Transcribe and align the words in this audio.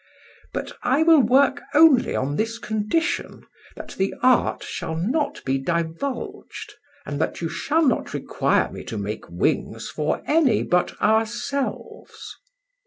But 0.51 0.73
I 0.81 1.03
will 1.03 1.21
work 1.21 1.61
only 1.75 2.15
on 2.15 2.35
this 2.35 2.57
condition, 2.57 3.45
that 3.75 3.89
the 3.99 4.15
art 4.23 4.63
shall 4.63 4.95
not 4.95 5.45
be 5.45 5.59
divulged, 5.59 6.73
and 7.05 7.21
that 7.21 7.39
you 7.39 7.47
shall 7.49 7.85
not 7.87 8.11
require 8.11 8.71
me 8.71 8.83
to 8.85 8.97
make 8.97 9.29
wings 9.29 9.91
for 9.91 10.23
any 10.25 10.63
but 10.63 10.99
ourselves." 10.99 12.35